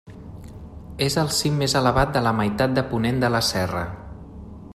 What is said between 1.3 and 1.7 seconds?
cim